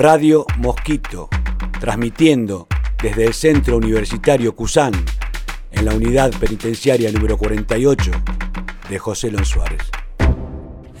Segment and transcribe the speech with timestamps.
[0.00, 1.28] Radio Mosquito,
[1.78, 2.66] transmitiendo
[3.02, 4.92] desde el Centro Universitario Cusán,
[5.72, 8.10] en la unidad penitenciaria número 48
[8.88, 9.82] de José Lon Suárez.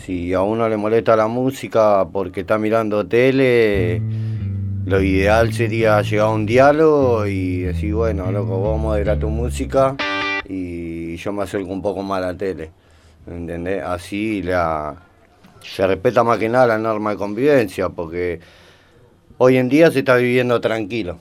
[0.04, 4.02] Si a uno le molesta la música porque está mirando tele,
[4.84, 9.30] lo ideal sería llegar a un diálogo y decir, bueno, loco, vamos a moderar tu
[9.30, 9.96] música
[10.46, 12.70] y yo me acerco un poco más a la tele.
[13.26, 13.82] ¿Entendés?
[13.82, 14.94] Así la,
[15.62, 18.40] se respeta más que nada la norma de convivencia, porque
[19.42, 21.16] hoy en día se está viviendo tranquilo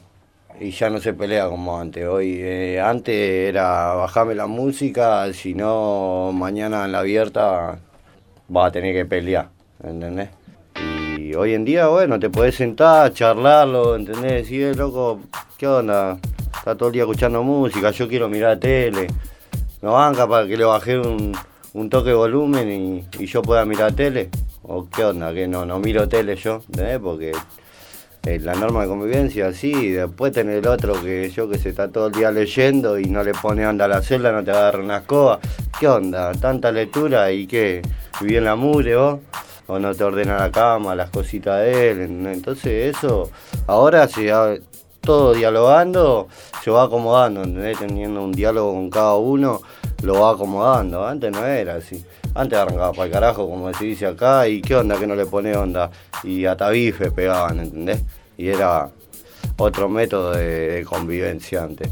[0.60, 2.06] y ya no se pelea como antes.
[2.06, 7.80] Hoy eh, antes era bajarme la música, si no mañana en la abierta
[8.54, 9.48] va a tener que pelear,
[9.82, 10.28] ¿entendés?
[11.18, 14.34] Y hoy en día, bueno, te podés sentar, charlarlo, ¿entendés?
[14.34, 15.22] Decir, eh, loco,
[15.58, 16.18] ¿qué onda?
[16.58, 19.08] Está todo el día escuchando música, yo quiero mirar tele.
[19.82, 21.32] No banca para que le bajé un,
[21.72, 24.30] un toque de volumen y, yo pueda mirar tele.
[24.64, 25.34] ¿O qué onda?
[25.34, 27.00] Que no, no miro tele yo, ¿entendés?
[27.00, 27.32] Porque
[28.24, 32.08] la norma de convivencia, sí, después tener el otro que yo que se está todo
[32.08, 34.98] el día leyendo y no le pone onda a la celda, no te agarra una
[34.98, 35.40] escoba.
[35.80, 36.32] ¿Qué onda?
[36.34, 37.82] Tanta lectura y qué,
[38.22, 39.20] viví en la mure vos,
[39.68, 42.02] o no te ordena la cama, las cositas de él.
[42.28, 43.32] Entonces eso,
[43.68, 44.32] ahora se
[45.02, 46.28] todo dialogando,
[46.64, 47.44] se va acomodando.
[47.78, 49.62] Teniendo un diálogo con cada uno,
[50.02, 51.06] lo va acomodando.
[51.06, 52.04] Antes no era así.
[52.34, 55.26] Antes arrancaba para el carajo, como se dice acá, y qué onda que no le
[55.26, 55.90] pone onda.
[56.24, 58.04] Y a tabife pegaban, ¿entendés?
[58.38, 58.90] Y era
[59.58, 61.90] otro método de, convivencia antes.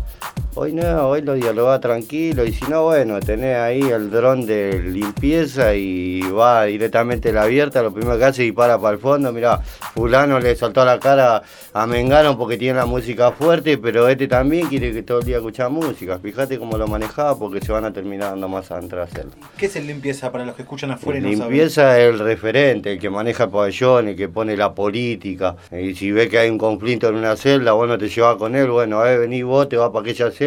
[0.60, 4.82] Hoy no, hoy lo dialoga tranquilo y si no, bueno, tenés ahí el dron de
[4.82, 9.00] limpieza y va directamente a la abierta, lo primero que hace es dispara para el
[9.00, 9.60] fondo, mirá,
[9.94, 14.28] fulano le saltó a la cara a Mengano porque tiene la música fuerte, pero este
[14.28, 16.18] también quiere que todo el día escucha música.
[16.18, 19.34] Fíjate cómo lo manejaba porque se van a terminar dando más a entrar a hacerlo.
[19.60, 22.94] ¿Qué es el limpieza para los que escuchan afuera y no Limpieza es el referente,
[22.94, 25.56] el que maneja el pabellón, el que pone la política.
[25.72, 28.72] Y si ve que hay un conflicto en una celda, bueno, te llevas con él,
[28.72, 30.47] bueno, a vení vos, te vas para aquella celda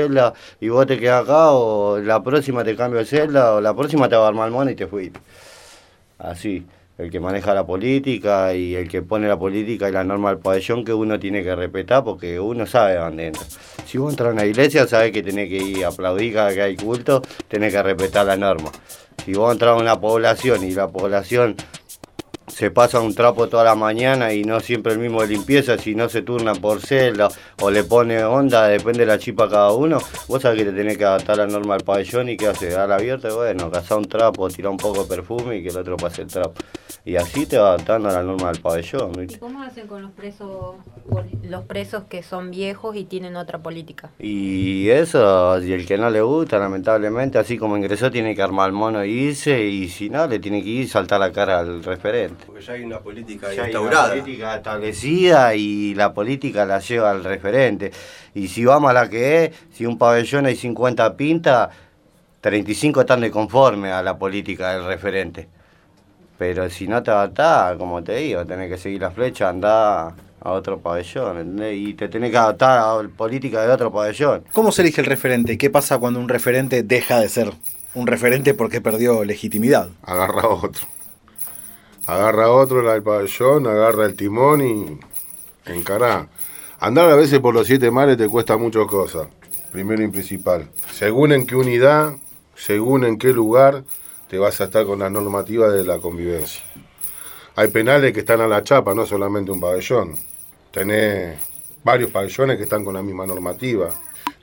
[0.60, 4.08] y vos te quedás acá, o la próxima te cambio de celda, o la próxima
[4.08, 5.20] te va a armar el mono y te fuiste.
[6.18, 6.66] Así,
[6.98, 10.38] el que maneja la política y el que pone la política y la norma del
[10.38, 13.42] pabellón que uno tiene que respetar porque uno sabe dónde entra.
[13.86, 16.76] Si vos entras a una iglesia, sabes que tenés que ir a aplaudir que hay
[16.76, 18.70] culto, tenés que respetar la norma.
[19.24, 21.56] Si vos entras a una población y la población
[22.50, 25.94] se pasa un trapo toda la mañana y no siempre el mismo de limpieza, si
[25.94, 27.28] no se turna por celda
[27.60, 30.98] o le pone onda, depende de la chipa cada uno, vos sabés que te tenés
[30.98, 34.06] que adaptar la norma al pabellón y que hace, dar abierto y bueno, cazar un
[34.06, 36.54] trapo, tirar un poco de perfume y que el otro pase el trapo.
[37.04, 39.12] Y así te va adaptando a la norma del pabellón.
[39.28, 40.76] ¿Y cómo hacen con los presos,
[41.42, 44.10] los presos que son viejos y tienen otra política?
[44.18, 48.68] Y eso, si el que no le gusta, lamentablemente, así como ingresó, tiene que armar
[48.68, 51.60] el mono y irse, y si no, le tiene que ir y saltar la cara
[51.60, 52.39] al referente.
[52.46, 54.12] Porque ya hay una política instaurada.
[54.12, 57.92] Hay una política establecida y la política la lleva al referente.
[58.34, 61.70] Y si vamos a la que es, si un pabellón hay 50 pintas,
[62.40, 65.48] 35 están de conforme a la política del referente.
[66.38, 70.52] Pero si no te adaptás, como te digo, tenés que seguir la flecha, andar a
[70.52, 71.76] otro pabellón, ¿entendés?
[71.76, 74.44] Y te tenés que adaptar a la política de otro pabellón.
[74.52, 75.58] ¿Cómo se elige el referente?
[75.58, 77.52] ¿Qué pasa cuando un referente deja de ser
[77.94, 79.90] un referente porque perdió legitimidad?
[80.02, 80.86] Agarra otro
[82.10, 84.98] agarra otro la del pabellón, agarra el timón y
[85.66, 86.28] encará.
[86.80, 89.28] Andar a veces por los siete mares te cuesta muchas cosas,
[89.70, 90.68] primero y principal.
[90.92, 92.14] Según en qué unidad,
[92.56, 93.84] según en qué lugar,
[94.28, 96.62] te vas a estar con las normativas de la convivencia.
[97.54, 100.14] Hay penales que están a la chapa, no solamente un pabellón.
[100.72, 101.38] Tenés
[101.84, 103.90] varios pabellones que están con la misma normativa.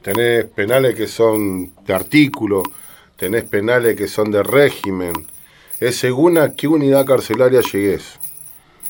[0.01, 2.63] Tenés penales que son de artículo,
[3.17, 5.13] tenés penales que son de régimen,
[5.79, 8.19] es según a qué unidad carcelaria llegues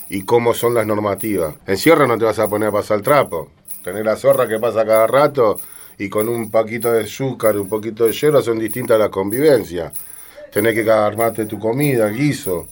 [0.10, 1.56] y cómo son las normativas.
[1.66, 3.52] En Sierra no te vas a poner a pasar el trapo.
[3.84, 5.60] Tener la zorra que pasa cada rato
[5.98, 9.92] y con un paquito de azúcar, un poquito de hierro son distintas las convivencias.
[10.52, 12.68] Tenés que armarte tu comida, guiso.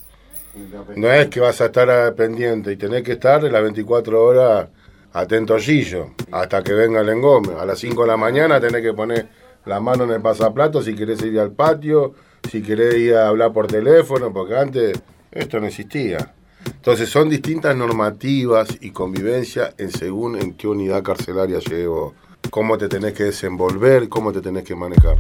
[0.95, 4.67] No es que vas a estar pendiente y tenés que estar las 24 horas
[5.11, 7.53] atento Gillo, hasta que venga el engome.
[7.59, 9.27] A las 5 de la mañana tenés que poner
[9.65, 12.13] la mano en el pasaplato si querés ir al patio
[12.49, 15.01] si querés ir a hablar por teléfono, porque antes
[15.31, 16.33] esto no existía.
[16.65, 22.13] Entonces son distintas normativas y convivencia en según en qué unidad carcelaria llevo,
[22.49, 25.19] cómo te tenés que desenvolver, cómo te tenés que manejar.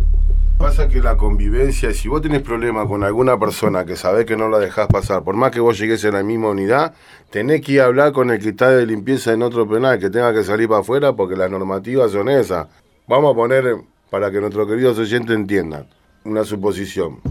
[0.57, 4.47] Pasa que la convivencia, si vos tenés problema con alguna persona que sabés que no
[4.47, 6.93] la dejás pasar, por más que vos llegues a la misma unidad,
[7.29, 10.09] tenés que ir a hablar con el que está de limpieza en otro penal, que
[10.09, 12.67] tenga que salir para afuera porque las normativas son esas.
[13.07, 13.75] Vamos a poner,
[14.09, 15.87] para que nuestros queridos oyentes entiendan,
[16.25, 17.21] una suposición.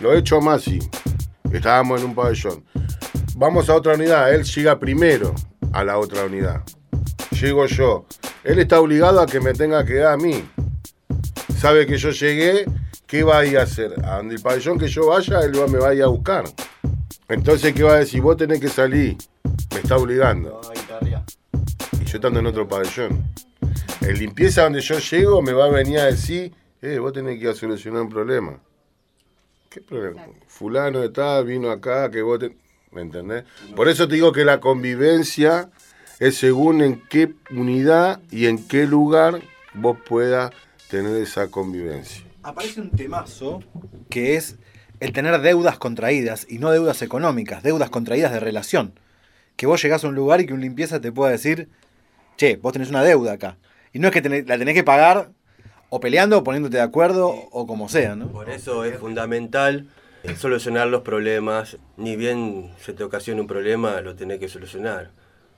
[0.00, 0.78] Lo he hecho a Masi.
[1.52, 2.64] Estábamos en un pabellón.
[3.34, 4.32] Vamos a otra unidad.
[4.32, 5.34] Él llega primero
[5.72, 6.62] a la otra unidad.
[7.40, 8.06] Llego yo.
[8.44, 10.44] Él está obligado a que me tenga que dar a mí.
[11.58, 12.66] Sabe que yo llegué,
[13.06, 13.94] ¿qué va a ir a hacer?
[14.04, 16.44] A donde el pabellón que yo vaya, él me va a ir a buscar.
[17.28, 18.20] Entonces, ¿qué va a decir?
[18.20, 19.16] Vos tenés que salir.
[19.72, 20.60] Me está obligando.
[22.00, 23.24] Y yo estando en otro pabellón.
[24.00, 26.52] El limpieza donde yo llego me va a venir a decir,
[26.94, 28.60] eh, vos tenés que ir a solucionar un problema.
[29.68, 30.24] ¿Qué problema?
[30.46, 32.40] Fulano está, vino acá, que vos
[32.92, 33.44] ¿Me entendés?
[33.74, 35.68] Por eso te digo que la convivencia
[36.18, 39.42] es según en qué unidad y en qué lugar
[39.74, 40.50] vos puedas
[40.88, 42.24] tener esa convivencia.
[42.42, 43.62] Aparece un temazo
[44.08, 44.56] que es
[45.00, 48.98] el tener deudas contraídas y no deudas económicas, deudas contraídas de relación.
[49.56, 51.68] Que vos llegás a un lugar y que un limpieza te pueda decir,
[52.36, 53.58] che, vos tenés una deuda acá.
[53.92, 55.32] Y no es que la tenés que pagar
[55.88, 58.28] o peleando o poniéndote de acuerdo o como sea, ¿no?
[58.28, 59.86] Por eso es fundamental
[60.34, 61.78] solucionar los problemas.
[61.96, 65.10] Ni bien se te ocasiona un problema, lo tenés que solucionar.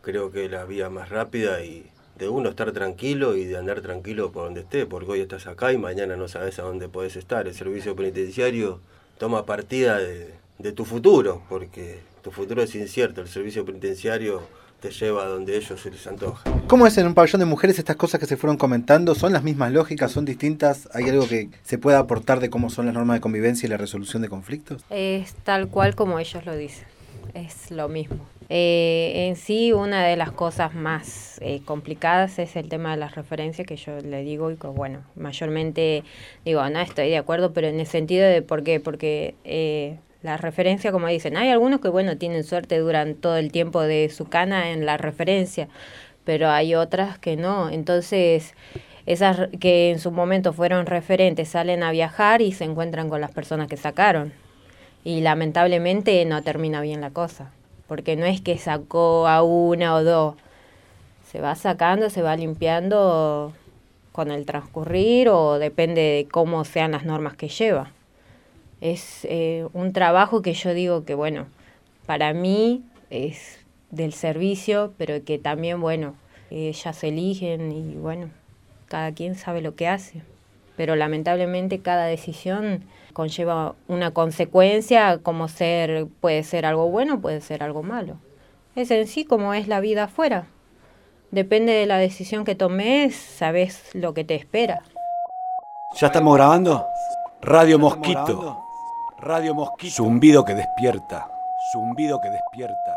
[0.02, 1.86] Creo que la vía más rápida y
[2.16, 5.72] de uno estar tranquilo y de andar tranquilo por donde esté, porque hoy estás acá
[5.72, 7.46] y mañana no sabes a dónde puedes estar.
[7.46, 8.80] El servicio penitenciario
[9.18, 13.20] toma partida de, de tu futuro, porque tu futuro es incierto.
[13.20, 14.42] El servicio penitenciario
[14.80, 16.50] te lleva a donde ellos se les antoja.
[16.66, 19.14] ¿Cómo es en un pabellón de mujeres estas cosas que se fueron comentando?
[19.14, 20.12] ¿Son las mismas lógicas?
[20.12, 20.88] ¿Son distintas?
[20.92, 23.76] ¿Hay algo que se pueda aportar de cómo son las normas de convivencia y la
[23.76, 24.84] resolución de conflictos?
[24.90, 26.86] Es tal cual como ellos lo dicen.
[27.34, 28.18] Es lo mismo.
[28.50, 33.14] Eh, en sí, una de las cosas más eh, complicadas es el tema de las
[33.14, 36.02] referencias, que yo le digo y que, bueno, mayormente
[36.44, 40.36] digo, no estoy de acuerdo, pero en el sentido de por qué, porque eh, la
[40.36, 44.26] referencia, como dicen, hay algunos que, bueno, tienen suerte, duran todo el tiempo de su
[44.28, 45.68] cana en la referencia,
[46.24, 47.70] pero hay otras que no.
[47.70, 48.54] Entonces,
[49.06, 53.30] esas que en su momento fueron referentes salen a viajar y se encuentran con las
[53.30, 54.32] personas que sacaron.
[55.04, 57.52] Y lamentablemente no termina bien la cosa,
[57.86, 60.34] porque no es que sacó a una o dos,
[61.30, 63.52] se va sacando, se va limpiando
[64.10, 67.92] con el transcurrir o depende de cómo sean las normas que lleva
[68.80, 71.46] es eh, un trabajo que yo digo que, bueno,
[72.06, 73.58] para mí es
[73.90, 76.14] del servicio, pero que también, bueno,
[76.50, 78.30] ellas eligen y, bueno,
[78.86, 80.22] cada quien sabe lo que hace.
[80.76, 87.62] Pero lamentablemente cada decisión conlleva una consecuencia, como ser, puede ser algo bueno, puede ser
[87.62, 88.16] algo malo.
[88.76, 90.46] Es en sí como es la vida afuera.
[91.32, 94.82] Depende de la decisión que tomes, sabes lo que te espera.
[96.00, 96.86] ¿Ya estamos grabando?
[97.42, 98.67] Radio Mosquito.
[99.20, 99.96] Radio Mosquito.
[99.96, 101.26] Zumbido que despierta.
[101.72, 102.96] Zumbido que despierta.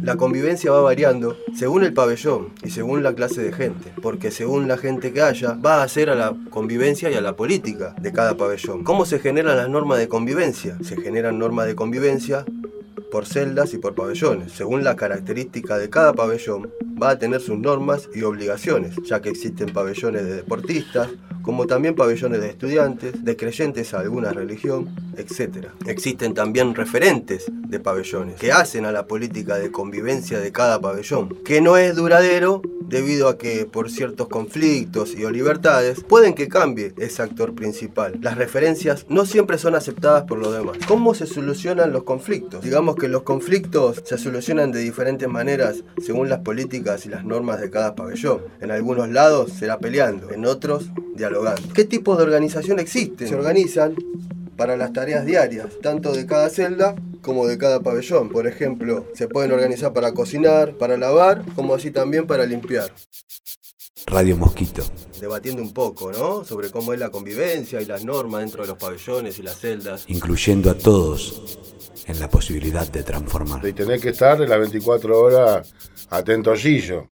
[0.00, 4.68] La convivencia va variando según el pabellón y según la clase de gente, porque según
[4.68, 8.10] la gente que haya, va a ser a la convivencia y a la política de
[8.10, 8.84] cada pabellón.
[8.84, 10.78] ¿Cómo se generan las normas de convivencia?
[10.82, 12.46] Se generan normas de convivencia
[13.10, 14.52] por celdas y por pabellones.
[14.52, 19.28] Según la característica de cada pabellón, va a tener sus normas y obligaciones, ya que
[19.28, 21.10] existen pabellones de deportistas,
[21.46, 25.68] como también pabellones de estudiantes, de creyentes a alguna religión, etc.
[25.86, 31.28] Existen también referentes de pabellones que hacen a la política de convivencia de cada pabellón,
[31.44, 36.48] que no es duradero debido a que por ciertos conflictos y o libertades pueden que
[36.48, 38.18] cambie ese actor principal.
[38.20, 40.78] Las referencias no siempre son aceptadas por los demás.
[40.88, 42.62] ¿Cómo se solucionan los conflictos?
[42.62, 47.60] Digamos que los conflictos se solucionan de diferentes maneras según las políticas y las normas
[47.60, 48.42] de cada pabellón.
[48.60, 51.72] En algunos lados será peleando, en otros dialogando.
[51.74, 53.26] ¿Qué tipo de organización existe?
[53.26, 53.94] Se organizan
[54.56, 58.28] para las tareas diarias, tanto de cada celda como de cada pabellón.
[58.28, 62.92] Por ejemplo, se pueden organizar para cocinar, para lavar, como así también para limpiar.
[64.06, 64.84] Radio Mosquito.
[65.20, 66.44] Debatiendo un poco, ¿no?
[66.44, 70.04] Sobre cómo es la convivencia y las normas dentro de los pabellones y las celdas.
[70.06, 71.58] Incluyendo a todos
[72.06, 73.66] en la posibilidad de transformar.
[73.66, 75.74] Y tenés que estar en las 24 horas
[76.10, 77.10] atento Gillo.